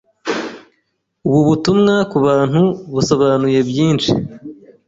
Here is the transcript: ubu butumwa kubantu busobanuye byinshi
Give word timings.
ubu 1.27 1.39
butumwa 1.49 1.95
kubantu 2.11 2.61
busobanuye 2.93 3.59
byinshi 3.69 4.11